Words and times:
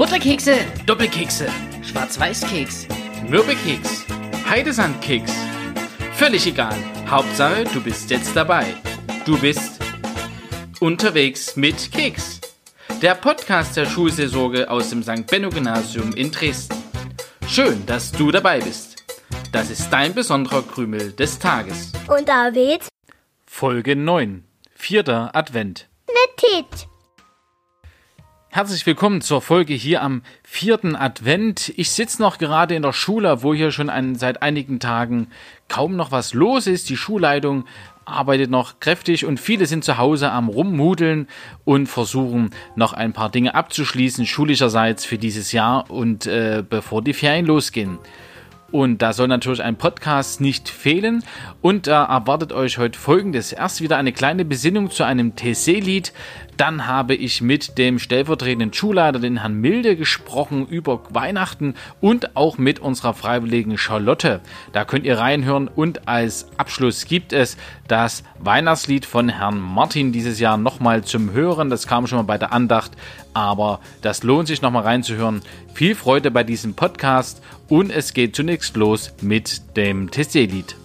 Butterkekse, 0.00 0.54
Doppelkekse, 0.86 1.46
Schwarz-Weiß-Keks, 1.82 2.86
Mürbekeks, 3.28 4.06
Heidesandkeks. 4.48 5.30
Völlig 6.14 6.46
egal. 6.46 6.74
Hauptsache, 7.06 7.64
du 7.64 7.82
bist 7.82 8.10
jetzt 8.10 8.34
dabei. 8.34 8.64
Du 9.26 9.38
bist 9.38 9.78
unterwegs 10.80 11.54
mit 11.54 11.92
Keks. 11.92 12.40
Der 13.02 13.14
Podcast 13.14 13.76
der 13.76 13.84
Schulseelsorge 13.84 14.70
aus 14.70 14.88
dem 14.88 15.02
St. 15.02 15.26
Benno 15.26 15.50
Gymnasium 15.50 16.14
in 16.14 16.30
Dresden. 16.30 16.82
Schön, 17.46 17.84
dass 17.84 18.10
du 18.10 18.30
dabei 18.30 18.60
bist. 18.60 19.04
Das 19.52 19.68
ist 19.68 19.90
dein 19.90 20.14
besonderer 20.14 20.62
Krümel 20.62 21.12
des 21.12 21.38
Tages. 21.38 21.92
Und 22.08 22.26
David 22.26 22.88
Folge 23.44 23.96
9. 23.96 24.44
Vierter 24.74 25.36
Advent. 25.36 25.90
mit 26.06 26.38
Tit. 26.38 26.89
Herzlich 28.52 28.84
willkommen 28.84 29.20
zur 29.20 29.42
Folge 29.42 29.74
hier 29.74 30.02
am 30.02 30.22
vierten 30.42 30.96
Advent. 30.96 31.72
Ich 31.76 31.90
sitze 31.92 32.20
noch 32.20 32.36
gerade 32.38 32.74
in 32.74 32.82
der 32.82 32.92
Schule, 32.92 33.44
wo 33.44 33.54
hier 33.54 33.70
schon 33.70 33.88
ein, 33.88 34.16
seit 34.16 34.42
einigen 34.42 34.80
Tagen 34.80 35.28
kaum 35.68 35.94
noch 35.94 36.10
was 36.10 36.34
los 36.34 36.66
ist. 36.66 36.90
Die 36.90 36.96
Schulleitung 36.96 37.64
arbeitet 38.04 38.50
noch 38.50 38.80
kräftig 38.80 39.24
und 39.24 39.38
viele 39.38 39.66
sind 39.66 39.84
zu 39.84 39.98
Hause 39.98 40.32
am 40.32 40.48
Rummudeln 40.48 41.28
und 41.64 41.86
versuchen 41.86 42.50
noch 42.74 42.92
ein 42.92 43.12
paar 43.12 43.30
Dinge 43.30 43.54
abzuschließen, 43.54 44.26
schulischerseits 44.26 45.04
für 45.04 45.16
dieses 45.16 45.52
Jahr 45.52 45.88
und 45.88 46.26
äh, 46.26 46.64
bevor 46.68 47.02
die 47.02 47.14
Ferien 47.14 47.46
losgehen. 47.46 48.00
Und 48.72 49.02
da 49.02 49.12
soll 49.12 49.28
natürlich 49.28 49.62
ein 49.62 49.76
Podcast 49.76 50.40
nicht 50.40 50.68
fehlen. 50.68 51.24
Und 51.60 51.86
da 51.86 52.04
erwartet 52.04 52.52
euch 52.52 52.78
heute 52.78 52.98
folgendes. 52.98 53.52
Erst 53.52 53.80
wieder 53.80 53.96
eine 53.96 54.12
kleine 54.12 54.44
Besinnung 54.44 54.90
zu 54.90 55.02
einem 55.04 55.34
TC-Lied. 55.34 56.12
Dann 56.56 56.86
habe 56.86 57.14
ich 57.14 57.40
mit 57.40 57.78
dem 57.78 57.98
stellvertretenden 57.98 58.72
Schulleiter, 58.72 59.18
den 59.18 59.38
Herrn 59.38 59.54
Milde, 59.54 59.96
gesprochen 59.96 60.66
über 60.66 61.02
Weihnachten 61.10 61.74
und 62.00 62.36
auch 62.36 62.58
mit 62.58 62.78
unserer 62.78 63.14
freiwilligen 63.14 63.78
Charlotte. 63.78 64.40
Da 64.72 64.84
könnt 64.84 65.04
ihr 65.04 65.18
reinhören. 65.18 65.68
Und 65.68 66.08
als 66.08 66.48
Abschluss 66.56 67.06
gibt 67.06 67.32
es 67.32 67.56
das 67.88 68.22
Weihnachtslied 68.38 69.06
von 69.06 69.28
Herrn 69.28 69.60
Martin 69.60 70.12
dieses 70.12 70.38
Jahr 70.40 70.56
nochmal 70.56 71.04
zum 71.04 71.32
Hören. 71.32 71.70
Das 71.70 71.86
kam 71.86 72.06
schon 72.06 72.18
mal 72.18 72.24
bei 72.24 72.38
der 72.38 72.52
Andacht. 72.52 72.92
Aber 73.32 73.80
das 74.02 74.22
lohnt 74.22 74.48
sich 74.48 74.62
nochmal 74.62 74.82
reinzuhören. 74.82 75.42
Viel 75.74 75.94
Freude 75.94 76.30
bei 76.30 76.44
diesem 76.44 76.74
Podcast 76.74 77.42
und 77.68 77.90
es 77.90 78.12
geht 78.12 78.34
zunächst 78.34 78.76
los 78.76 79.14
mit 79.22 79.76
dem 79.76 80.10
TC-Lied. 80.10 80.79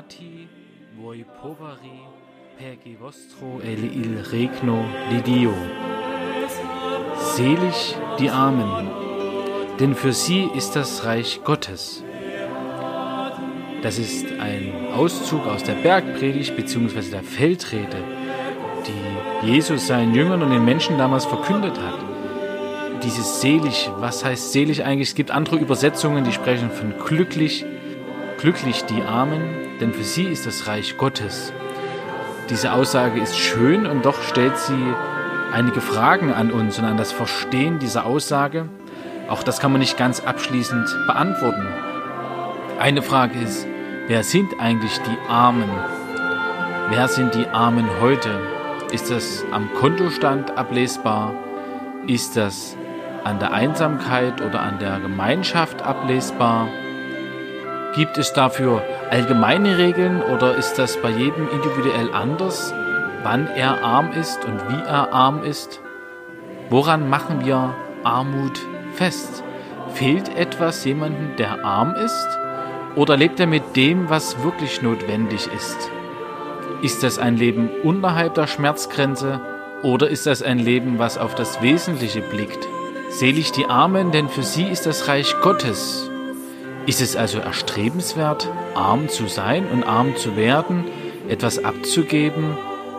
Beati 0.00 0.48
voi 0.96 1.26
poveri 1.42 2.00
pergi 2.56 2.96
vostro 2.98 3.60
el 3.60 3.84
il 3.84 4.24
regno 4.24 4.82
di 5.10 5.20
Dio. 5.20 5.52
Selig 7.34 7.94
die 8.18 8.30
Armen, 8.30 8.88
denn 9.78 9.94
für 9.94 10.14
sie 10.14 10.48
ist 10.56 10.74
das 10.74 11.04
Reich 11.04 11.40
Gottes. 11.44 12.02
Das 13.82 13.98
ist 13.98 14.24
ein 14.40 14.72
Auszug 14.94 15.46
aus 15.46 15.64
der 15.64 15.74
Bergpredigt 15.74 16.56
bzw. 16.56 17.10
der 17.10 17.22
Feldrede, 17.22 18.02
die 18.86 19.50
Jesus 19.50 19.86
seinen 19.86 20.14
Jüngern 20.14 20.42
und 20.42 20.50
den 20.50 20.64
Menschen 20.64 20.96
damals 20.96 21.26
verkündet 21.26 21.78
hat. 21.78 21.98
Dieses 23.02 23.42
selig, 23.42 23.90
was 23.98 24.24
heißt 24.24 24.52
selig 24.52 24.82
eigentlich? 24.82 25.08
Es 25.08 25.14
gibt 25.14 25.30
andere 25.30 25.56
Übersetzungen, 25.56 26.24
die 26.24 26.32
sprechen 26.32 26.70
von 26.70 26.94
glücklich, 26.98 27.66
glücklich 28.38 28.84
die 28.84 29.02
Armen, 29.02 29.69
denn 29.80 29.92
für 29.92 30.04
sie 30.04 30.24
ist 30.24 30.46
das 30.46 30.66
Reich 30.66 30.96
Gottes. 30.96 31.52
Diese 32.50 32.72
Aussage 32.72 33.20
ist 33.20 33.38
schön 33.38 33.86
und 33.86 34.04
doch 34.04 34.22
stellt 34.22 34.58
sie 34.58 34.94
einige 35.52 35.80
Fragen 35.80 36.32
an 36.32 36.50
uns 36.50 36.78
und 36.78 36.84
an 36.84 36.96
das 36.96 37.12
Verstehen 37.12 37.78
dieser 37.78 38.04
Aussage. 38.06 38.68
Auch 39.28 39.42
das 39.42 39.60
kann 39.60 39.72
man 39.72 39.80
nicht 39.80 39.96
ganz 39.96 40.20
abschließend 40.20 40.88
beantworten. 41.06 41.66
Eine 42.78 43.02
Frage 43.02 43.38
ist, 43.38 43.66
wer 44.06 44.22
sind 44.24 44.58
eigentlich 44.58 44.98
die 44.98 45.30
Armen? 45.30 45.70
Wer 46.90 47.08
sind 47.08 47.34
die 47.34 47.46
Armen 47.48 47.86
heute? 48.00 48.30
Ist 48.90 49.10
das 49.10 49.44
am 49.52 49.72
Kontostand 49.74 50.58
ablesbar? 50.58 51.34
Ist 52.06 52.36
das 52.36 52.76
an 53.22 53.38
der 53.38 53.52
Einsamkeit 53.52 54.40
oder 54.40 54.60
an 54.60 54.78
der 54.80 54.98
Gemeinschaft 54.98 55.82
ablesbar? 55.82 56.66
Gibt 57.94 58.18
es 58.18 58.32
dafür 58.32 58.82
allgemeine 59.10 59.76
Regeln 59.76 60.22
oder 60.22 60.54
ist 60.54 60.74
das 60.74 60.96
bei 60.98 61.10
jedem 61.10 61.48
individuell 61.50 62.12
anders, 62.12 62.72
wann 63.24 63.48
er 63.48 63.82
arm 63.82 64.12
ist 64.12 64.44
und 64.44 64.60
wie 64.68 64.80
er 64.80 65.12
arm 65.12 65.42
ist? 65.42 65.80
Woran 66.68 67.10
machen 67.10 67.44
wir 67.44 67.74
Armut 68.04 68.60
fest? 68.94 69.42
Fehlt 69.92 70.36
etwas 70.36 70.84
jemandem, 70.84 71.34
der 71.36 71.64
arm 71.64 71.96
ist? 71.96 72.28
Oder 72.94 73.16
lebt 73.16 73.40
er 73.40 73.48
mit 73.48 73.74
dem, 73.74 74.08
was 74.08 74.40
wirklich 74.44 74.82
notwendig 74.82 75.48
ist? 75.52 75.90
Ist 76.82 77.02
das 77.02 77.18
ein 77.18 77.36
Leben 77.36 77.70
unterhalb 77.82 78.34
der 78.34 78.46
Schmerzgrenze 78.46 79.40
oder 79.82 80.08
ist 80.08 80.26
das 80.26 80.42
ein 80.42 80.60
Leben, 80.60 80.98
was 81.00 81.18
auf 81.18 81.34
das 81.34 81.60
Wesentliche 81.60 82.20
blickt? 82.20 82.68
Selig 83.08 83.50
die 83.50 83.66
Armen, 83.66 84.12
denn 84.12 84.28
für 84.28 84.44
sie 84.44 84.64
ist 84.64 84.86
das 84.86 85.08
Reich 85.08 85.34
Gottes. 85.42 86.09
Ist 86.86 87.00
es 87.00 87.14
also 87.14 87.38
erstrebenswert, 87.38 88.48
arm 88.74 89.08
zu 89.08 89.26
sein 89.26 89.66
und 89.66 89.84
arm 89.84 90.16
zu 90.16 90.36
werden, 90.36 90.84
etwas 91.28 91.62
abzugeben, 91.62 92.56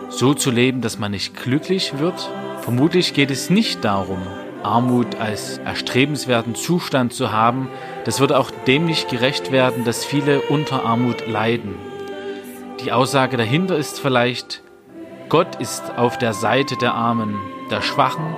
so 0.08 0.34
zu 0.34 0.50
leben, 0.50 0.80
dass 0.80 0.98
man 0.98 1.10
nicht 1.10 1.36
glücklich 1.36 1.98
wird? 1.98 2.30
Vermutlich 2.60 3.12
geht 3.12 3.30
es 3.30 3.50
nicht 3.50 3.84
darum, 3.84 4.18
Armut 4.62 5.16
als 5.20 5.58
erstrebenswerten 5.58 6.54
Zustand 6.54 7.12
zu 7.12 7.32
haben. 7.32 7.68
Das 8.04 8.20
würde 8.20 8.38
auch 8.38 8.50
dem 8.66 8.86
nicht 8.86 9.08
gerecht 9.08 9.50
werden, 9.50 9.84
dass 9.84 10.04
viele 10.04 10.40
unter 10.42 10.84
Armut 10.84 11.26
leiden. 11.26 11.74
Die 12.84 12.92
Aussage 12.92 13.36
dahinter 13.36 13.76
ist 13.76 14.00
vielleicht, 14.00 14.62
Gott 15.28 15.56
ist 15.56 15.96
auf 15.96 16.18
der 16.18 16.34
Seite 16.34 16.76
der 16.76 16.94
Armen, 16.94 17.36
der 17.70 17.82
Schwachen 17.82 18.34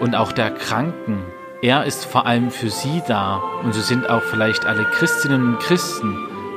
und 0.00 0.14
auch 0.14 0.32
der 0.32 0.50
Kranken. 0.50 1.22
Er 1.62 1.84
ist 1.84 2.04
vor 2.04 2.26
allem 2.26 2.50
für 2.50 2.68
sie 2.68 3.02
da 3.08 3.42
und 3.62 3.72
so 3.72 3.80
sind 3.80 4.10
auch 4.10 4.22
vielleicht 4.22 4.66
alle 4.66 4.84
Christinnen 4.84 5.54
und 5.54 5.60
Christen 5.60 6.14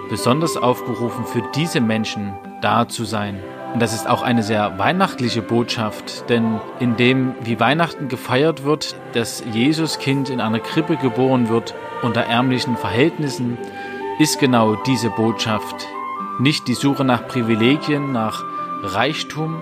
besonders 0.10 0.58
aufgerufen, 0.58 1.26
für 1.26 1.42
diese 1.56 1.80
Menschen 1.80 2.34
da 2.62 2.88
zu 2.88 3.06
sein. 3.06 3.40
Und 3.74 3.82
das 3.82 3.94
ist 3.94 4.10
auch 4.10 4.24
eine 4.24 4.44
sehr 4.44 4.78
weihnachtliche 4.78 5.42
Botschaft, 5.42 6.30
denn 6.30 6.60
in 6.80 6.98
dem, 6.98 7.34
wie 7.42 7.60
Weihnachten 7.62 8.10
gefeiert 8.10 8.66
wird, 8.66 8.96
dass 9.14 9.44
Jesuskind 9.54 10.30
in 10.30 10.42
einer 10.42 10.60
Krippe 10.60 10.98
geboren 10.98 11.48
wird 11.48 11.76
unter 12.02 12.22
ärmlichen 12.22 12.76
Verhältnissen, 12.76 13.58
ist 14.18 14.40
genau 14.40 14.76
diese 14.76 15.12
Botschaft. 15.12 15.88
Nicht 16.40 16.68
die 16.68 16.74
Suche 16.74 17.06
nach 17.06 17.28
Privilegien, 17.28 18.12
nach 18.12 18.44
Reichtum, 18.84 19.62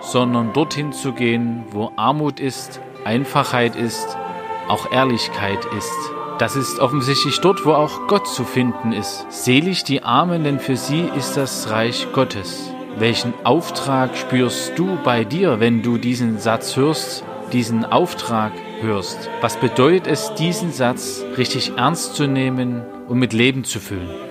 sondern 0.00 0.52
dorthin 0.52 0.92
zu 0.92 1.12
gehen, 1.12 1.64
wo 1.70 1.92
Armut 1.96 2.40
ist, 2.40 2.80
Einfachheit 3.04 3.76
ist, 3.76 4.18
auch 4.68 4.90
Ehrlichkeit 4.90 5.64
ist. 5.76 6.12
Das 6.38 6.54
ist 6.54 6.80
offensichtlich 6.80 7.40
dort, 7.40 7.64
wo 7.64 7.72
auch 7.72 8.08
Gott 8.08 8.28
zu 8.28 8.44
finden 8.44 8.92
ist. 8.92 9.26
Selig 9.30 9.84
die 9.84 10.02
Armen, 10.02 10.44
denn 10.44 10.60
für 10.60 10.76
sie 10.76 11.08
ist 11.16 11.36
das 11.36 11.70
Reich 11.70 12.08
Gottes. 12.12 12.70
Welchen 12.98 13.32
Auftrag 13.44 14.16
spürst 14.16 14.78
du 14.78 14.98
bei 15.02 15.24
dir, 15.24 15.60
wenn 15.60 15.82
du 15.82 15.98
diesen 15.98 16.38
Satz 16.38 16.76
hörst, 16.76 17.24
diesen 17.52 17.84
Auftrag 17.84 18.52
hörst? 18.80 19.30
Was 19.40 19.56
bedeutet 19.56 20.06
es, 20.06 20.34
diesen 20.34 20.72
Satz 20.72 21.22
richtig 21.36 21.72
ernst 21.76 22.14
zu 22.14 22.26
nehmen 22.26 22.82
und 23.08 23.18
mit 23.18 23.32
Leben 23.32 23.64
zu 23.64 23.80
füllen? 23.80 24.25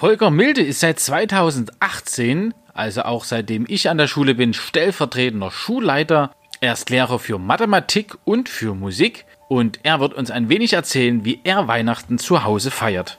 Volker 0.00 0.30
Milde 0.30 0.62
ist 0.62 0.80
seit 0.80 0.98
2018, 0.98 2.54
also 2.72 3.02
auch 3.02 3.24
seitdem 3.24 3.66
ich 3.68 3.90
an 3.90 3.98
der 3.98 4.06
Schule 4.06 4.34
bin, 4.34 4.54
stellvertretender 4.54 5.50
Schulleiter. 5.50 6.30
Er 6.62 6.72
ist 6.72 6.88
Lehrer 6.88 7.18
für 7.18 7.38
Mathematik 7.38 8.16
und 8.24 8.48
für 8.48 8.74
Musik 8.74 9.26
und 9.50 9.80
er 9.82 10.00
wird 10.00 10.14
uns 10.14 10.30
ein 10.30 10.48
wenig 10.48 10.72
erzählen, 10.72 11.26
wie 11.26 11.40
er 11.44 11.68
Weihnachten 11.68 12.16
zu 12.16 12.44
Hause 12.44 12.70
feiert. 12.70 13.18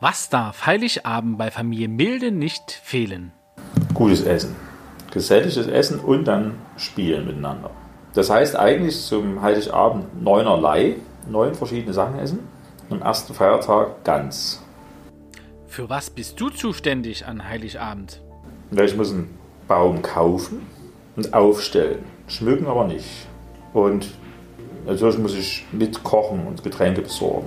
Was 0.00 0.30
darf 0.30 0.64
Heiligabend 0.64 1.36
bei 1.36 1.50
Familie 1.50 1.88
Milde 1.88 2.32
nicht 2.32 2.80
fehlen? 2.82 3.32
Gutes 3.92 4.22
Essen. 4.22 4.56
Geselliges 5.10 5.66
Essen 5.66 6.00
und 6.00 6.24
dann 6.24 6.54
Spielen 6.78 7.26
miteinander. 7.26 7.72
Das 8.14 8.30
heißt 8.30 8.56
eigentlich 8.56 8.98
zum 8.98 9.42
Heiligabend 9.42 10.22
neunerlei, 10.22 10.96
neun 11.28 11.54
verschiedene 11.54 11.92
Sachen 11.92 12.18
essen. 12.18 12.38
Am 12.88 13.02
ersten 13.02 13.34
Feiertag 13.34 14.02
ganz. 14.02 14.62
Für 15.70 15.88
was 15.88 16.10
bist 16.10 16.40
du 16.40 16.50
zuständig 16.50 17.26
an 17.26 17.48
Heiligabend? 17.48 18.20
Ich 18.72 18.96
muss 18.96 19.12
einen 19.12 19.38
Baum 19.68 20.02
kaufen 20.02 20.66
und 21.14 21.32
aufstellen. 21.32 22.00
Schmücken 22.26 22.66
aber 22.66 22.88
nicht. 22.88 23.28
Und 23.72 24.08
natürlich 24.84 25.18
muss 25.18 25.32
ich 25.32 25.64
mitkochen 25.70 26.44
und 26.44 26.64
Getränke 26.64 27.02
besorgen. 27.02 27.46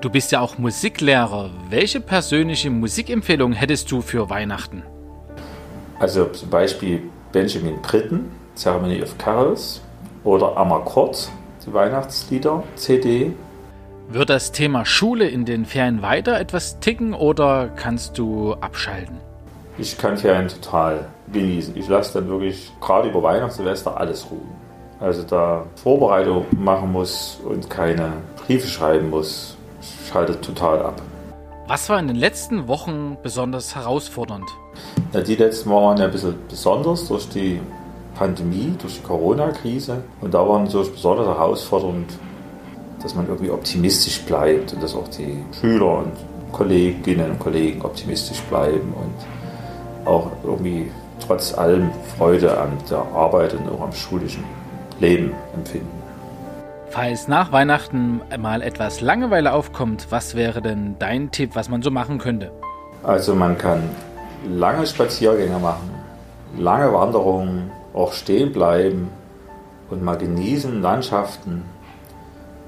Du 0.00 0.10
bist 0.10 0.32
ja 0.32 0.40
auch 0.40 0.58
Musiklehrer. 0.58 1.50
Welche 1.70 2.00
persönliche 2.00 2.68
Musikempfehlung 2.68 3.52
hättest 3.52 3.92
du 3.92 4.00
für 4.00 4.28
Weihnachten? 4.28 4.82
Also 6.00 6.24
zum 6.24 6.50
Beispiel 6.50 7.00
Benjamin 7.30 7.80
Britten, 7.80 8.28
Ceremony 8.56 9.00
of 9.04 9.16
Carols 9.18 9.80
oder 10.24 10.56
Amakord, 10.56 11.30
die 11.64 11.72
Weihnachtslieder, 11.72 12.64
CD. 12.74 13.30
Wird 14.08 14.30
das 14.30 14.52
Thema 14.52 14.84
Schule 14.84 15.28
in 15.28 15.44
den 15.44 15.66
Ferien 15.66 16.00
weiter 16.00 16.38
etwas 16.38 16.78
ticken 16.78 17.12
oder 17.12 17.68
kannst 17.74 18.16
du 18.18 18.54
abschalten? 18.54 19.16
Ich 19.78 19.98
kann 19.98 20.16
Ferien 20.16 20.46
total 20.46 21.08
genießen. 21.32 21.76
Ich 21.76 21.88
lasse 21.88 22.20
dann 22.20 22.28
wirklich 22.28 22.72
gerade 22.80 23.08
über 23.08 23.20
Weihnachten, 23.24 23.52
Silvester 23.56 23.96
alles 23.96 24.30
ruhen. 24.30 24.48
Also 25.00 25.24
da 25.24 25.66
Vorbereitung 25.74 26.46
machen 26.52 26.92
muss 26.92 27.40
und 27.44 27.68
keine 27.68 28.12
Briefe 28.46 28.68
schreiben 28.68 29.10
muss, 29.10 29.56
schaltet 30.08 30.40
total 30.40 30.82
ab. 30.82 31.02
Was 31.66 31.88
war 31.88 31.98
in 31.98 32.06
den 32.06 32.16
letzten 32.16 32.68
Wochen 32.68 33.16
besonders 33.24 33.74
herausfordernd? 33.74 34.48
Ja, 35.12 35.20
die 35.20 35.34
letzten 35.34 35.68
Wochen 35.68 35.84
waren 35.84 35.98
ja 35.98 36.04
ein 36.04 36.12
bisschen 36.12 36.36
besonders 36.48 37.08
durch 37.08 37.28
die 37.28 37.60
Pandemie, 38.14 38.72
durch 38.80 38.98
die 38.98 39.02
Corona-Krise. 39.02 40.04
Und 40.20 40.32
da 40.32 40.48
waren 40.48 40.64
natürlich 40.64 40.92
besonders 40.92 41.26
herausfordernd, 41.26 42.06
dass 43.02 43.14
man 43.14 43.26
irgendwie 43.28 43.50
optimistisch 43.50 44.22
bleibt 44.22 44.72
und 44.72 44.82
dass 44.82 44.94
auch 44.94 45.08
die 45.08 45.42
Schüler 45.60 45.98
und 45.98 46.12
Kolleginnen 46.52 47.32
und 47.32 47.38
Kollegen 47.38 47.82
optimistisch 47.82 48.40
bleiben 48.42 48.94
und 48.94 50.06
auch 50.06 50.30
irgendwie 50.44 50.90
trotz 51.26 51.56
allem 51.56 51.90
Freude 52.16 52.56
an 52.58 52.72
der 52.90 53.04
Arbeit 53.14 53.54
und 53.54 53.68
auch 53.68 53.82
am 53.82 53.92
schulischen 53.92 54.44
Leben 55.00 55.32
empfinden. 55.54 55.88
Falls 56.90 57.28
nach 57.28 57.52
Weihnachten 57.52 58.22
mal 58.38 58.62
etwas 58.62 59.00
Langeweile 59.00 59.52
aufkommt, 59.52 60.06
was 60.10 60.34
wäre 60.34 60.62
denn 60.62 60.96
dein 60.98 61.30
Tipp, 61.30 61.50
was 61.54 61.68
man 61.68 61.82
so 61.82 61.90
machen 61.90 62.18
könnte? 62.18 62.52
Also 63.02 63.34
man 63.34 63.58
kann 63.58 63.82
lange 64.48 64.86
Spaziergänge 64.86 65.58
machen, 65.58 65.90
lange 66.58 66.92
Wanderungen, 66.92 67.70
auch 67.92 68.12
stehen 68.12 68.52
bleiben 68.52 69.08
und 69.90 70.02
mal 70.02 70.16
genießen, 70.16 70.80
Landschaften, 70.80 71.64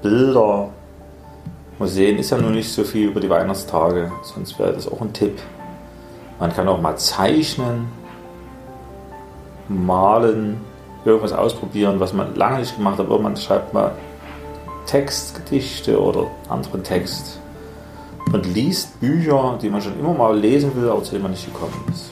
Bilder. 0.01 0.69
Museen 1.77 2.17
ist 2.17 2.29
ja 2.29 2.37
nur 2.37 2.51
nicht 2.51 2.71
so 2.71 2.83
viel 2.83 3.09
über 3.09 3.19
die 3.19 3.29
Weihnachtstage, 3.29 4.11
sonst 4.21 4.59
wäre 4.59 4.73
das 4.73 4.91
auch 4.91 5.01
ein 5.01 5.13
Tipp. 5.13 5.39
Man 6.39 6.53
kann 6.53 6.67
auch 6.67 6.81
mal 6.81 6.97
zeichnen, 6.97 7.87
malen, 9.69 10.57
irgendwas 11.05 11.31
ausprobieren, 11.31 11.99
was 11.99 12.13
man 12.13 12.35
lange 12.35 12.59
nicht 12.59 12.75
gemacht 12.75 12.99
hat, 12.99 13.07
man 13.07 13.37
schreibt 13.37 13.73
mal 13.73 13.91
Textgedichte 14.85 16.01
oder 16.01 16.27
anderen 16.49 16.83
Text 16.83 17.39
und 18.33 18.45
liest 18.53 18.99
Bücher, 18.99 19.57
die 19.61 19.69
man 19.69 19.81
schon 19.81 19.99
immer 19.99 20.13
mal 20.13 20.37
lesen 20.37 20.75
will, 20.75 20.89
aber 20.89 21.03
zu 21.03 21.11
denen 21.11 21.23
man 21.23 21.31
nicht 21.31 21.45
gekommen 21.45 21.73
ist. 21.91 22.08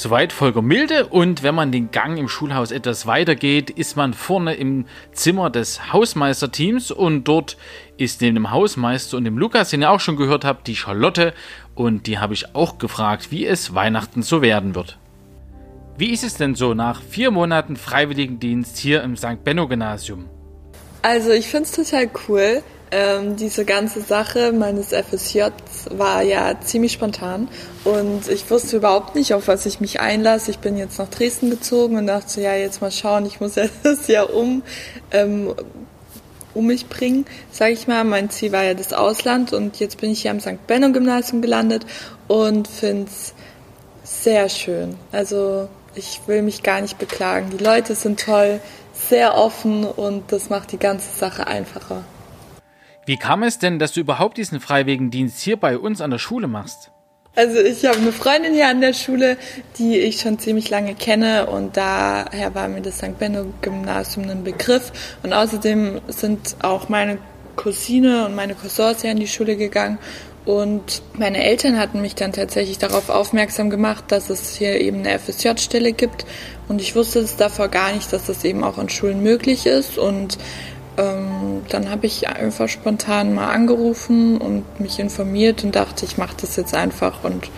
Soweit 0.00 0.32
Volker 0.32 0.62
Milde 0.62 1.06
und 1.06 1.42
wenn 1.42 1.56
man 1.56 1.72
den 1.72 1.90
Gang 1.90 2.18
im 2.18 2.28
Schulhaus 2.28 2.70
etwas 2.70 3.08
weiter 3.08 3.34
geht, 3.34 3.68
ist 3.68 3.96
man 3.96 4.14
vorne 4.14 4.54
im 4.54 4.84
Zimmer 5.10 5.50
des 5.50 5.92
Hausmeisterteams 5.92 6.92
und 6.92 7.24
dort 7.24 7.56
ist 7.96 8.20
neben 8.20 8.36
dem 8.36 8.52
Hausmeister 8.52 9.16
und 9.16 9.24
dem 9.24 9.36
Lukas, 9.36 9.70
den 9.70 9.82
ihr 9.82 9.90
auch 9.90 9.98
schon 9.98 10.14
gehört 10.14 10.44
habt, 10.44 10.68
die 10.68 10.76
Charlotte 10.76 11.34
und 11.74 12.06
die 12.06 12.20
habe 12.20 12.32
ich 12.32 12.54
auch 12.54 12.78
gefragt, 12.78 13.32
wie 13.32 13.44
es 13.44 13.74
Weihnachten 13.74 14.22
so 14.22 14.40
werden 14.40 14.76
wird. 14.76 14.98
Wie 15.96 16.12
ist 16.12 16.22
es 16.22 16.36
denn 16.36 16.54
so 16.54 16.74
nach 16.74 17.02
vier 17.02 17.32
Monaten 17.32 17.74
Freiwilligendienst 17.74 18.78
hier 18.78 19.02
im 19.02 19.16
St. 19.16 19.42
Benno 19.42 19.66
Gymnasium? 19.66 20.26
Also 21.02 21.32
ich 21.32 21.48
finde 21.48 21.64
es 21.64 21.72
total 21.72 22.08
cool. 22.28 22.62
Ähm, 22.90 23.36
diese 23.36 23.64
ganze 23.66 24.00
Sache 24.00 24.52
meines 24.52 24.92
FSJs 24.92 25.52
war 25.90 26.22
ja 26.22 26.58
ziemlich 26.60 26.92
spontan 26.92 27.48
und 27.84 28.28
ich 28.28 28.50
wusste 28.50 28.78
überhaupt 28.78 29.14
nicht, 29.14 29.34
auf 29.34 29.46
was 29.46 29.66
ich 29.66 29.80
mich 29.80 30.00
einlasse. 30.00 30.50
Ich 30.50 30.58
bin 30.58 30.78
jetzt 30.78 30.98
nach 30.98 31.08
Dresden 31.08 31.50
gezogen 31.50 31.98
und 31.98 32.06
dachte, 32.06 32.40
ja, 32.40 32.54
jetzt 32.54 32.80
mal 32.80 32.90
schauen, 32.90 33.26
ich 33.26 33.40
muss 33.40 33.54
ja 33.56 33.66
das 33.82 34.06
Jahr 34.08 34.32
um, 34.32 34.62
ähm, 35.10 35.54
um 36.54 36.66
mich 36.66 36.88
bringen, 36.88 37.26
sage 37.52 37.72
ich 37.72 37.86
mal. 37.88 38.04
Mein 38.04 38.30
Ziel 38.30 38.52
war 38.52 38.64
ja 38.64 38.72
das 38.72 38.94
Ausland 38.94 39.52
und 39.52 39.78
jetzt 39.80 40.00
bin 40.00 40.10
ich 40.10 40.22
hier 40.22 40.30
am 40.30 40.40
St. 40.40 40.66
Benno 40.66 40.90
Gymnasium 40.90 41.42
gelandet 41.42 41.84
und 42.26 42.68
finde 42.68 43.10
es 43.10 43.34
sehr 44.02 44.48
schön. 44.48 44.96
Also 45.12 45.68
ich 45.94 46.22
will 46.26 46.40
mich 46.40 46.62
gar 46.62 46.80
nicht 46.80 46.96
beklagen. 46.98 47.50
Die 47.50 47.62
Leute 47.62 47.94
sind 47.94 48.20
toll, 48.20 48.60
sehr 48.94 49.36
offen 49.36 49.84
und 49.84 50.32
das 50.32 50.48
macht 50.48 50.72
die 50.72 50.78
ganze 50.78 51.14
Sache 51.18 51.46
einfacher. 51.46 52.04
Wie 53.08 53.16
kam 53.16 53.42
es 53.42 53.58
denn, 53.58 53.78
dass 53.78 53.92
du 53.92 54.00
überhaupt 54.00 54.36
diesen 54.36 54.60
Freiwilligendienst 54.60 55.40
hier 55.40 55.56
bei 55.56 55.78
uns 55.78 56.02
an 56.02 56.10
der 56.10 56.18
Schule 56.18 56.46
machst? 56.46 56.90
Also 57.34 57.58
ich 57.58 57.86
habe 57.86 57.96
eine 57.96 58.12
Freundin 58.12 58.52
hier 58.52 58.68
an 58.68 58.82
der 58.82 58.92
Schule, 58.92 59.38
die 59.78 59.96
ich 59.96 60.20
schon 60.20 60.38
ziemlich 60.38 60.68
lange 60.68 60.94
kenne 60.94 61.46
und 61.46 61.78
daher 61.78 62.54
war 62.54 62.68
mir 62.68 62.82
das 62.82 62.98
St. 62.98 63.18
Benno 63.18 63.46
Gymnasium 63.62 64.28
ein 64.28 64.44
Begriff 64.44 64.92
und 65.22 65.32
außerdem 65.32 66.02
sind 66.08 66.56
auch 66.60 66.90
meine 66.90 67.16
Cousine 67.56 68.26
und 68.26 68.34
meine 68.34 68.54
Cousins 68.54 69.00
hier 69.00 69.12
an 69.12 69.20
die 69.20 69.26
Schule 69.26 69.56
gegangen 69.56 69.96
und 70.48 71.02
meine 71.12 71.44
Eltern 71.44 71.78
hatten 71.78 72.00
mich 72.00 72.14
dann 72.14 72.32
tatsächlich 72.32 72.78
darauf 72.78 73.10
aufmerksam 73.10 73.68
gemacht, 73.68 74.04
dass 74.08 74.30
es 74.30 74.56
hier 74.56 74.80
eben 74.80 75.00
eine 75.00 75.18
FSJ-Stelle 75.18 75.92
gibt. 75.92 76.24
Und 76.68 76.80
ich 76.80 76.96
wusste 76.96 77.18
es 77.18 77.36
davor 77.36 77.68
gar 77.68 77.92
nicht, 77.92 78.10
dass 78.14 78.24
das 78.24 78.44
eben 78.44 78.64
auch 78.64 78.78
an 78.78 78.88
Schulen 78.88 79.22
möglich 79.22 79.66
ist. 79.66 79.98
Und 79.98 80.38
ähm, 80.98 81.62
dann 81.68 81.90
habe 81.90 82.06
ich 82.06 82.28
einfach 82.28 82.68
spontan 82.68 83.34
mal 83.34 83.50
angerufen 83.50 84.38
und 84.38 84.80
mich 84.80 84.98
informiert 84.98 85.64
und 85.64 85.76
dachte, 85.76 86.04
ich 86.04 86.18
mache 86.18 86.36
das 86.40 86.56
jetzt 86.56 86.74
einfach 86.74 87.24
und 87.24 87.50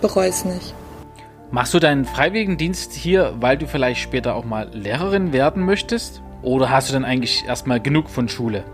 bereue 0.00 0.30
es 0.30 0.44
nicht. 0.44 0.74
Machst 1.50 1.72
du 1.72 1.78
deinen 1.78 2.04
Freiwilligendienst 2.04 2.92
hier, 2.92 3.34
weil 3.40 3.56
du 3.56 3.66
vielleicht 3.66 4.00
später 4.00 4.34
auch 4.34 4.44
mal 4.44 4.68
Lehrerin 4.72 5.32
werden 5.32 5.64
möchtest? 5.64 6.20
Oder 6.42 6.70
hast 6.70 6.88
du 6.88 6.92
dann 6.92 7.04
eigentlich 7.04 7.44
erstmal 7.46 7.80
genug 7.80 8.10
von 8.10 8.28
Schule? 8.28 8.64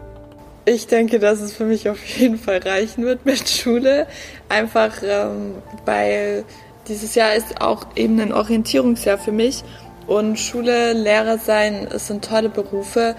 Ich 0.67 0.87
denke, 0.87 1.19
dass 1.19 1.41
es 1.41 1.53
für 1.53 1.65
mich 1.65 1.89
auf 1.89 2.05
jeden 2.05 2.39
Fall 2.39 2.59
reichen 2.59 3.05
wird 3.05 3.27
mit 3.27 3.49
Schule. 3.49 4.07
Einfach 4.49 4.93
ähm, 5.03 5.55
weil 5.85 6.45
dieses 6.89 7.15
Jahr 7.15 7.35
ist 7.35 7.61
auch 7.61 7.87
eben 7.97 8.19
ein 8.21 8.33
Orientierungsjahr 8.33 9.19
für 9.19 9.33
mich. 9.33 9.63
Und 10.07 10.39
Schule, 10.39 10.93
Lehrer 10.93 11.39
sein, 11.39 11.89
es 11.91 12.09
sind 12.09 12.25
tolle 12.25 12.49
Berufe. 12.49 13.15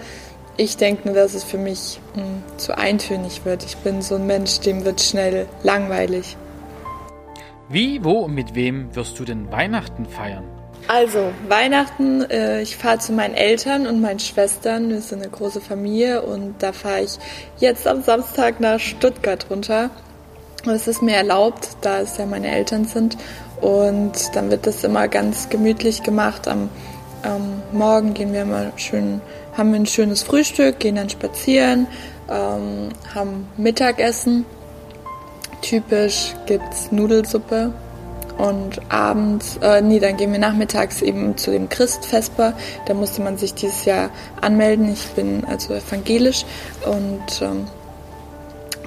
Ich 0.58 0.76
denke 0.76 1.08
nur, 1.08 1.14
dass 1.14 1.34
es 1.34 1.44
für 1.44 1.58
mich 1.58 2.00
mh, 2.14 2.22
hm, 2.22 2.42
zu 2.56 2.78
eintönig 2.78 3.44
wird. 3.44 3.64
Ich 3.64 3.76
bin 3.78 4.00
so 4.00 4.14
ein 4.14 4.26
Mensch, 4.26 4.60
dem 4.60 4.84
wird 4.84 5.00
schnell 5.00 5.46
langweilig. 5.62 6.36
Wie, 7.68 8.02
wo 8.02 8.20
und 8.20 8.34
mit 8.34 8.54
wem 8.54 8.94
wirst 8.94 9.18
du 9.18 9.24
denn 9.24 9.50
Weihnachten 9.50 10.06
feiern? 10.06 10.44
Also, 10.88 11.32
Weihnachten, 11.48 12.22
äh, 12.30 12.62
ich 12.62 12.76
fahre 12.76 12.98
zu 12.98 13.12
meinen 13.12 13.34
Eltern 13.34 13.86
und 13.88 14.00
meinen 14.00 14.20
Schwestern. 14.20 14.88
Wir 14.88 15.00
sind 15.00 15.20
eine 15.20 15.30
große 15.30 15.60
Familie 15.60 16.22
und 16.22 16.54
da 16.60 16.72
fahre 16.72 17.02
ich 17.02 17.18
jetzt 17.58 17.88
am 17.88 18.02
Samstag 18.02 18.60
nach 18.60 18.78
Stuttgart 18.78 19.46
runter. 19.50 19.90
Es 20.64 20.86
ist 20.86 21.02
mir 21.02 21.16
erlaubt, 21.16 21.70
da 21.80 22.00
es 22.00 22.16
ja 22.18 22.26
meine 22.26 22.50
Eltern 22.50 22.84
sind. 22.84 23.18
Und 23.60 24.12
dann 24.34 24.50
wird 24.50 24.66
das 24.66 24.84
immer 24.84 25.08
ganz 25.08 25.48
gemütlich 25.48 26.02
gemacht. 26.02 26.46
Am, 26.46 26.68
am 27.22 27.62
Morgen 27.72 28.14
gehen 28.14 28.32
wir 28.32 28.42
immer 28.42 28.72
schön, 28.76 29.20
haben 29.56 29.72
wir 29.72 29.80
ein 29.80 29.86
schönes 29.86 30.22
Frühstück, 30.22 30.78
gehen 30.80 30.96
dann 30.96 31.08
spazieren, 31.08 31.86
ähm, 32.28 32.90
haben 33.14 33.48
Mittagessen. 33.56 34.44
Typisch 35.62 36.34
gibt's 36.46 36.92
Nudelsuppe 36.92 37.72
und 38.38 38.80
abends, 38.90 39.58
äh, 39.62 39.80
nee, 39.80 39.98
dann 39.98 40.16
gehen 40.16 40.30
wir 40.32 40.38
nachmittags 40.38 41.00
eben 41.00 41.36
zu 41.36 41.50
dem 41.50 41.68
Christfesper. 41.68 42.52
Da 42.86 42.94
musste 42.94 43.22
man 43.22 43.38
sich 43.38 43.54
dieses 43.54 43.84
Jahr 43.86 44.10
anmelden. 44.40 44.92
Ich 44.92 45.06
bin 45.08 45.44
also 45.46 45.74
evangelisch 45.74 46.44
und 46.84 47.40
ähm, 47.40 47.66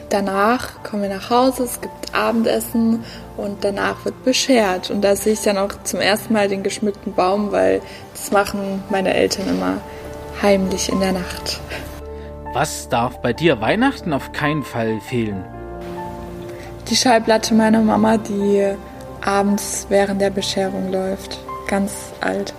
danach 0.09 0.83
kommen 0.83 1.03
wir 1.03 1.09
nach 1.09 1.29
Hause, 1.29 1.63
es 1.63 1.81
gibt 1.81 2.13
Abendessen 2.13 3.03
und 3.38 3.63
danach 3.63 4.05
wird 4.05 4.23
beschert. 4.23 4.91
Und 4.91 5.01
da 5.01 5.15
sehe 5.15 5.33
ich 5.33 5.41
dann 5.41 5.57
auch 5.57 5.71
zum 5.83 5.99
ersten 5.99 6.33
Mal 6.33 6.47
den 6.47 6.61
geschmückten 6.61 7.13
Baum, 7.13 7.51
weil 7.51 7.81
das 8.13 8.31
machen 8.31 8.83
meine 8.89 9.13
Eltern 9.13 9.47
immer 9.49 9.77
heimlich 10.41 10.89
in 10.89 11.00
der 11.00 11.13
Nacht. 11.13 11.60
Was 12.53 12.89
darf 12.89 13.22
bei 13.22 13.34
dir 13.34 13.62
Weihnachten 13.62 14.13
auf 14.13 14.31
keinen 14.31 14.63
Fall 14.63 15.00
fehlen? 15.01 15.43
Die 16.89 16.96
Schallplatte 16.96 17.53
meiner 17.53 17.81
Mama, 17.81 18.17
die 18.17 18.74
abends 19.22 19.86
während 19.89 20.22
der 20.22 20.31
Bescherung 20.31 20.91
läuft. 20.91 21.39
Ganz 21.67 21.93
alt. 22.22 22.53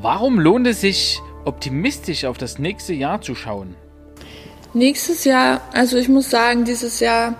Warum 0.00 0.40
lohnt 0.40 0.66
es 0.66 0.80
sich, 0.80 1.20
optimistisch 1.44 2.24
auf 2.24 2.38
das 2.38 2.58
nächste 2.58 2.94
Jahr 2.94 3.20
zu 3.20 3.34
schauen? 3.34 3.74
Nächstes 4.72 5.24
Jahr, 5.24 5.60
also 5.72 5.96
ich 5.96 6.08
muss 6.08 6.30
sagen, 6.30 6.64
dieses 6.64 7.00
Jahr 7.00 7.34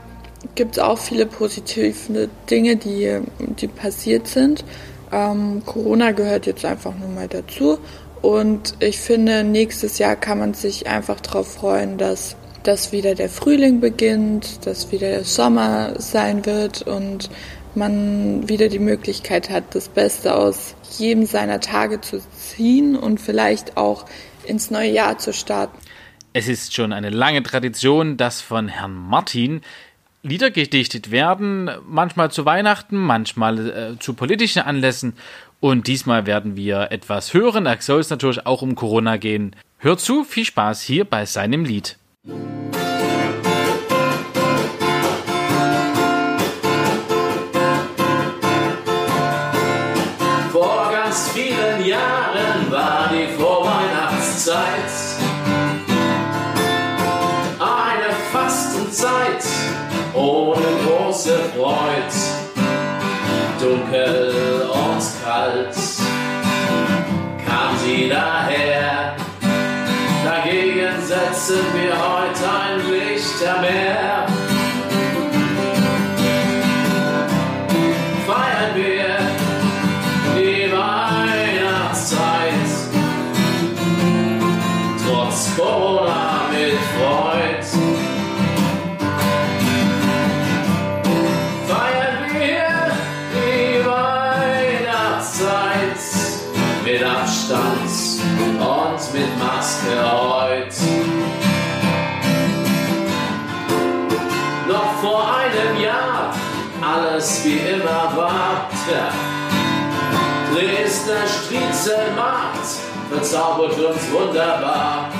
gibt 0.54 0.76
es 0.76 0.78
auch 0.78 0.98
viele 0.98 1.26
positive 1.26 2.28
Dinge, 2.50 2.76
die, 2.76 3.20
die 3.38 3.66
passiert 3.66 4.28
sind. 4.28 4.64
Ähm, 5.10 5.62
Corona 5.64 6.12
gehört 6.12 6.46
jetzt 6.46 6.64
einfach 6.64 6.94
nur 6.94 7.08
mal 7.08 7.28
dazu. 7.28 7.78
Und 8.24 8.76
ich 8.80 9.00
finde, 9.00 9.44
nächstes 9.44 9.98
Jahr 9.98 10.16
kann 10.16 10.38
man 10.38 10.54
sich 10.54 10.86
einfach 10.86 11.20
darauf 11.20 11.56
freuen, 11.56 11.98
dass, 11.98 12.36
dass 12.62 12.90
wieder 12.90 13.14
der 13.14 13.28
Frühling 13.28 13.80
beginnt, 13.80 14.64
dass 14.64 14.90
wieder 14.90 15.08
der 15.08 15.24
Sommer 15.24 16.00
sein 16.00 16.46
wird 16.46 16.80
und 16.80 17.28
man 17.74 18.48
wieder 18.48 18.70
die 18.70 18.78
Möglichkeit 18.78 19.50
hat, 19.50 19.74
das 19.74 19.90
Beste 19.90 20.36
aus 20.36 20.74
jedem 20.96 21.26
seiner 21.26 21.60
Tage 21.60 22.00
zu 22.00 22.22
ziehen 22.34 22.96
und 22.96 23.20
vielleicht 23.20 23.76
auch 23.76 24.06
ins 24.46 24.70
neue 24.70 24.90
Jahr 24.90 25.18
zu 25.18 25.34
starten. 25.34 25.76
Es 26.32 26.48
ist 26.48 26.72
schon 26.72 26.94
eine 26.94 27.10
lange 27.10 27.42
Tradition, 27.42 28.16
dass 28.16 28.40
von 28.40 28.68
Herrn 28.68 28.94
Martin 28.94 29.60
Lieder 30.24 30.50
gedichtet 30.50 31.10
werden, 31.10 31.70
manchmal 31.86 32.30
zu 32.30 32.46
Weihnachten, 32.46 32.96
manchmal 32.96 33.68
äh, 33.68 33.98
zu 33.98 34.14
politischen 34.14 34.62
Anlässen. 34.62 35.12
Und 35.60 35.86
diesmal 35.86 36.24
werden 36.24 36.56
wir 36.56 36.90
etwas 36.92 37.34
hören. 37.34 37.64
Da 37.64 37.78
soll 37.78 38.00
es 38.00 38.08
natürlich 38.08 38.46
auch 38.46 38.62
um 38.62 38.74
Corona 38.74 39.18
gehen. 39.18 39.54
Hört 39.76 40.00
zu, 40.00 40.24
viel 40.24 40.46
Spaß 40.46 40.80
hier 40.80 41.04
bei 41.04 41.26
seinem 41.26 41.66
Lied. 41.66 41.98
Große. 61.24 62.44
Dunkel 63.60 64.68
und 64.72 65.02
kalt 65.24 65.74
kam 67.46 67.78
sie 67.78 68.08
daher. 68.10 69.16
Dagegen 70.24 71.00
setzen 71.00 71.60
wir 71.74 71.92
heute 71.92 72.44
ein 72.50 72.90
Lichtermeer. 72.90 74.33
Dresdner 110.54 111.26
Striezelmarkt 111.26 112.78
verzaubert 113.10 113.72
uns 113.72 114.12
wunderbar. 114.12 115.10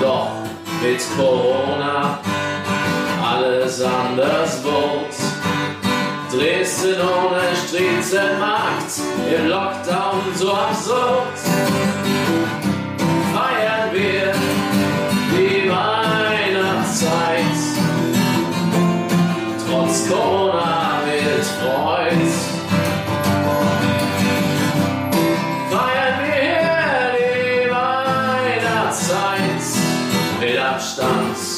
Doch 0.00 0.30
mit 0.82 1.02
Corona 1.14 2.18
alles 3.22 3.82
anders 3.82 4.64
wird. 4.64 5.14
Dresden 6.32 6.96
ohne 7.02 7.54
Striezelmarkt, 7.66 8.92
im 9.30 9.48
Lockdown 9.48 10.22
so 10.34 10.54
absurd. 10.54 11.36
Feiern 13.34 13.92
wir 13.92 14.32
die 15.36 15.68
Weihnachtszeit, 15.68 17.44
trotz 19.66 20.08
Corona 20.08 20.37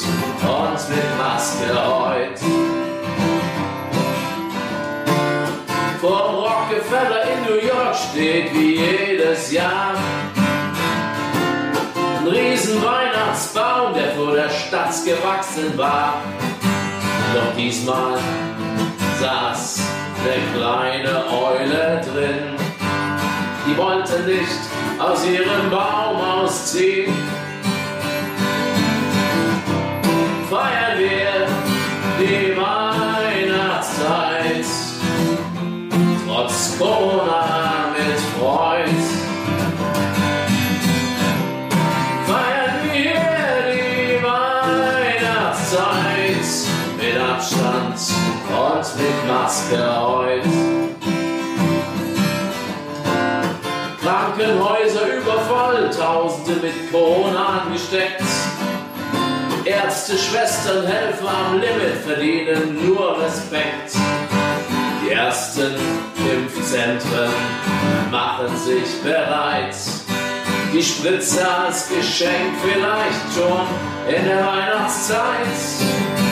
Und 0.03 0.89
mit 0.89 1.17
Maske 1.17 1.69
heut. 1.73 2.39
Vor 5.99 6.19
Rockefeller 6.19 7.23
in 7.23 7.43
New 7.45 7.67
York 7.67 7.95
steht 7.95 8.53
wie 8.53 8.75
jedes 8.77 9.51
Jahr 9.51 9.93
ein 12.19 12.27
riesen 12.27 12.83
Weihnachtsbaum, 12.83 13.93
der 13.93 14.11
vor 14.15 14.33
der 14.33 14.49
Stadt 14.49 14.93
gewachsen 15.05 15.77
war. 15.77 16.15
Doch 17.33 17.55
diesmal 17.55 18.17
saß 19.19 19.81
eine 20.23 20.57
kleine 20.57 21.25
Eule 21.31 22.01
drin. 22.01 22.55
Die 23.67 23.77
wollte 23.77 24.19
nicht 24.21 24.59
aus 24.99 25.25
ihrem 25.25 25.69
Baum 25.69 26.19
ausziehen. 26.19 27.13
Feiern 30.61 30.99
wir 30.99 31.47
die 32.19 32.53
Weihnachtszeit, 32.55 34.65
trotz 36.27 36.77
Corona 36.77 37.87
mit 37.97 38.19
Freud. 38.37 38.99
Feiern 42.27 42.77
wir 42.93 43.17
die 43.73 44.21
Weihnachtszeit 44.23 46.49
mit 46.97 47.15
Abstand 47.19 47.99
und 48.47 48.87
mit 49.01 49.19
Maske 49.27 49.81
heut. 49.99 50.45
Krankenhäuser 53.99 55.07
übervoll, 55.17 55.81
Tausende 55.89 56.55
mit 56.61 56.77
Corona 56.91 57.43
angesteckt. 57.63 58.50
Ärzte, 59.71 60.17
Schwestern, 60.17 60.85
Helfer 60.85 61.29
am 61.29 61.59
Limit 61.59 62.03
verdienen 62.05 62.85
nur 62.85 63.21
Respekt. 63.21 63.95
Die 65.03 65.11
ersten 65.11 65.75
Impfzentren 66.29 67.31
machen 68.11 68.55
sich 68.57 69.01
bereit. 69.01 69.75
Die 70.73 70.83
Spritze 70.83 71.49
als 71.49 71.89
Geschenk 71.89 72.53
vielleicht 72.61 73.33
schon 73.33 73.67
in 74.13 74.25
der 74.25 74.45
Weihnachtszeit. 74.45 76.30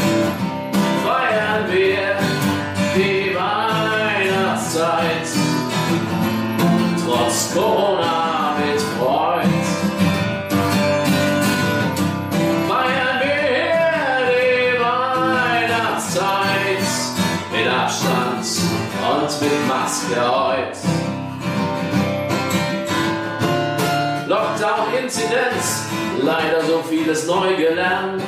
leider 26.29 26.61
so 26.61 26.83
vieles 26.87 27.25
neu 27.25 27.55
gelernt. 27.55 28.21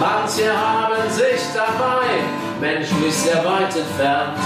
Manche 0.00 0.50
haben 0.56 1.10
sich 1.10 1.40
dabei 1.54 2.06
menschlich 2.60 3.14
sehr 3.14 3.44
weit 3.44 3.76
entfernt. 3.76 4.38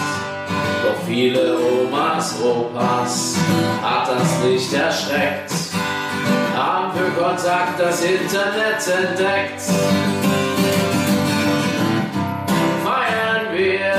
Doch 0.82 1.00
viele 1.06 1.56
Omas, 1.58 2.34
Opas 2.42 3.36
hat 3.82 4.08
das 4.08 4.40
nicht 4.44 4.72
erschreckt. 4.72 5.52
Haben 6.54 6.92
für 6.96 7.10
Kontakt 7.20 7.78
das 7.80 8.02
Internet 8.02 8.86
entdeckt. 9.00 9.62
Feiern 12.84 13.46
wir 13.52 13.94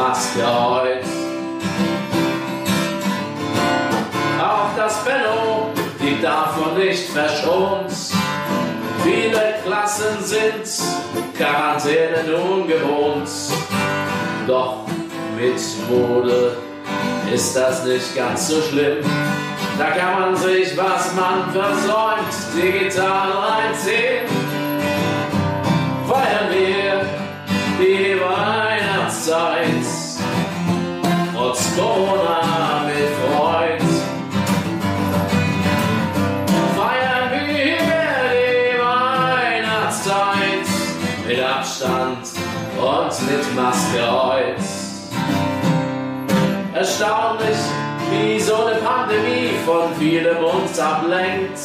Mit 0.00 0.08
Maske 0.08 0.46
heute. 0.46 1.00
Auch 4.40 4.76
das 4.76 5.04
Benno 5.04 5.70
blieb 5.98 6.22
davon 6.22 6.78
nicht 6.78 7.10
verschont. 7.10 7.90
Viele 9.02 9.54
Klassen 9.64 10.22
sind 10.22 11.36
Quarantäne 11.36 12.24
nun 12.26 12.66
gewohnt. 12.66 13.28
Doch 14.46 14.86
mit 15.36 15.60
Mode 15.88 16.56
ist 17.32 17.56
das 17.56 17.84
nicht 17.84 18.14
ganz 18.14 18.48
so 18.48 18.60
schlimm. 18.62 18.98
Da 19.78 19.90
kann 19.92 20.20
man 20.20 20.36
sich, 20.36 20.76
was 20.76 21.14
man 21.14 21.50
versäumt, 21.52 22.34
digital 22.54 23.30
reinziehen. 23.32 24.26
Feiern 26.06 26.50
wir 26.50 27.06
die 27.78 28.20
Weihnachtszeit, 29.10 29.86
trotz 31.34 31.76
Corona 31.76 32.84
mit 32.86 33.10
Freud. 33.18 33.82
Feiern 36.76 37.30
wir 37.32 37.78
die 38.30 38.78
Weihnachtszeit 38.78 40.66
mit 41.26 41.40
Abstand 41.42 42.28
und 42.78 43.14
mit 43.28 43.54
Maske 43.56 44.02
heute. 44.08 44.62
Erstaunlich, 46.72 47.58
wie 48.12 48.38
so 48.38 48.54
eine 48.64 48.76
Pandemie 48.76 49.50
von 49.66 49.92
vielem 49.98 50.44
uns 50.44 50.78
ablenkt. 50.78 51.58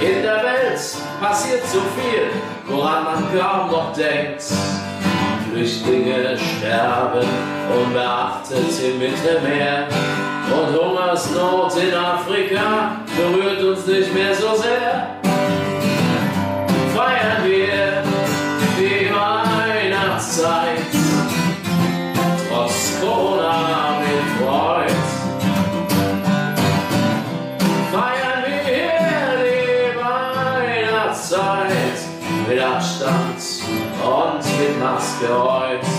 In 0.00 0.22
der 0.22 0.42
Welt 0.44 0.80
passiert 1.18 1.66
so 1.66 1.80
viel, 1.96 2.30
woran 2.66 3.04
man 3.04 3.24
kaum 3.38 3.70
noch 3.70 3.94
denkt. 3.94 4.44
Flüchtlinge 5.56 6.36
sterben 6.36 7.26
unbeachtet 7.74 8.78
im 8.84 8.98
Mittelmeer. 8.98 9.88
Und 10.52 10.78
Hungersnot 10.78 11.72
in 11.82 11.94
Afrika 11.94 13.00
berührt 13.16 13.62
uns 13.62 13.86
nicht 13.86 14.12
mehr 14.12 14.34
so 14.34 14.54
sehr. 14.54 15.16
Feiern 16.94 17.42
wir 17.42 17.75
mit 34.58 34.80
Maske 34.80 35.28
heute. 35.28 35.95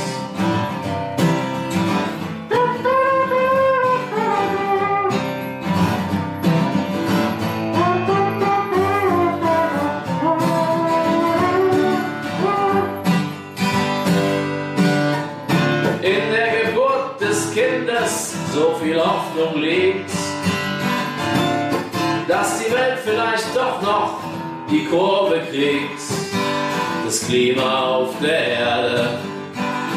Klima 27.27 27.81
auf 27.87 28.13
der 28.21 28.47
Erde. 28.47 29.19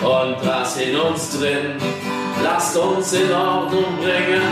Und 0.02 0.36
das 0.44 0.76
in 0.78 0.96
uns 0.96 1.38
drin, 1.38 1.76
lasst 2.42 2.76
uns 2.76 3.12
in 3.12 3.32
Ordnung 3.32 3.84
bringen, 3.98 4.42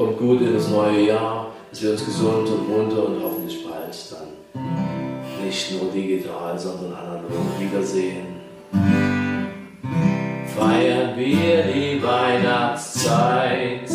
Kommt 0.00 0.16
gut 0.16 0.40
in 0.40 0.54
das 0.54 0.70
neue 0.70 1.08
Jahr, 1.08 1.52
dass 1.68 1.82
wir 1.82 1.90
uns 1.90 2.02
gesund 2.02 2.48
und 2.48 2.70
munter 2.70 3.04
und 3.04 3.22
hoffentlich 3.22 3.62
bald 3.62 3.94
dann 4.10 5.44
nicht 5.44 5.72
nur 5.72 5.92
digital, 5.92 6.58
sondern 6.58 6.94
analog 6.94 7.30
wiedersehen. 7.58 8.40
Feiern 10.56 11.18
wir 11.18 11.64
die 11.64 12.02
Weihnachtszeit. 12.02 13.90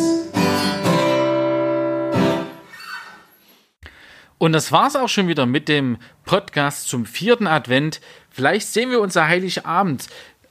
Und 4.38 4.52
das 4.52 4.70
war's 4.70 4.94
auch 4.94 5.08
schon 5.08 5.26
wieder 5.26 5.46
mit 5.46 5.68
dem 5.68 5.98
Podcast 6.24 6.88
zum 6.88 7.04
vierten 7.04 7.48
Advent. 7.48 8.00
Vielleicht 8.30 8.68
sehen 8.68 8.92
wir 8.92 9.00
uns 9.00 9.16
am 9.16 9.26
Heiligabend 9.26 10.06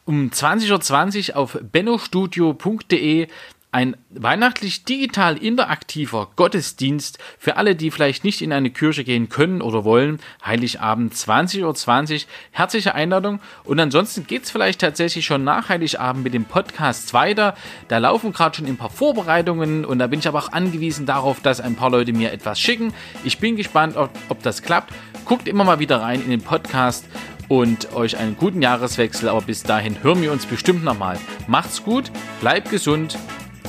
um 0.06 0.30
20.20 0.30 1.30
Uhr 1.32 1.38
auf 1.38 1.58
bennostudio.de. 1.62 3.28
Ein 3.76 3.98
weihnachtlich 4.10 4.86
digital 4.86 5.36
interaktiver 5.36 6.30
Gottesdienst 6.38 7.20
für 7.38 7.58
alle, 7.58 7.76
die 7.76 7.92
vielleicht 7.92 8.24
nicht 8.24 8.42
in 8.42 8.54
eine 8.54 8.70
Kirche 8.70 9.04
gehen 9.04 9.28
können 9.28 9.62
oder 9.62 9.84
wollen. 9.84 10.22
Heiligabend 10.46 11.14
20.20 11.14 12.14
Uhr. 12.14 12.20
Herzliche 12.52 12.96
Einladung. 12.96 13.42
Und 13.66 13.78
ansonsten 13.82 14.28
geht's 14.28 14.50
vielleicht 14.50 14.80
tatsächlich 14.80 15.26
schon 15.26 15.44
nach 15.44 15.68
Heiligabend 15.68 16.24
mit 16.24 16.34
dem 16.34 16.46
Podcast 16.46 17.14
weiter. 17.14 17.54
Da 17.90 17.98
laufen 17.98 18.32
gerade 18.32 18.56
schon 18.56 18.66
ein 18.66 18.78
paar 18.78 18.90
Vorbereitungen 18.90 19.84
und 19.84 20.00
da 20.00 20.08
bin 20.08 20.20
ich 20.20 20.28
aber 20.30 20.40
auch 20.40 20.54
angewiesen 20.54 21.06
darauf, 21.06 21.42
dass 21.42 21.60
ein 21.60 21.76
paar 21.76 21.90
Leute 21.90 22.14
mir 22.14 22.32
etwas 22.32 22.62
schicken. 22.62 22.94
Ich 23.26 23.40
bin 23.40 23.58
gespannt, 23.58 23.98
ob, 23.98 24.10
ob 24.30 24.42
das 24.42 24.62
klappt. 24.62 24.94
Guckt 25.26 25.50
immer 25.50 25.66
mal 25.66 25.80
wieder 25.80 26.00
rein 26.00 26.22
in 26.22 26.30
den 26.30 26.42
Podcast 26.42 27.04
und 27.50 27.94
euch 27.94 28.16
einen 28.16 28.38
guten 28.38 28.62
Jahreswechsel. 28.62 29.28
Aber 29.28 29.42
bis 29.42 29.64
dahin 29.64 30.02
hören 30.02 30.22
wir 30.22 30.32
uns 30.32 30.46
bestimmt 30.46 30.86
nochmal. 30.86 31.20
Macht's 31.48 31.84
gut, 31.84 32.10
bleibt 32.40 32.70
gesund, 32.70 33.18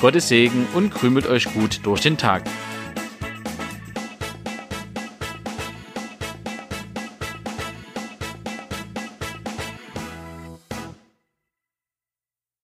Gottes 0.01 0.29
Segen 0.29 0.67
und 0.75 0.91
krümelt 0.91 1.27
euch 1.27 1.53
gut 1.53 1.81
durch 1.85 2.01
den 2.01 2.17
Tag. 2.17 2.43